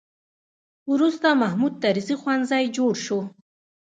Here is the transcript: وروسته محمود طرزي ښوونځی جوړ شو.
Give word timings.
وروسته 0.91 1.27
محمود 1.41 1.73
طرزي 1.83 2.15
ښوونځی 2.21 2.65
جوړ 2.77 2.93
شو. 3.05 3.19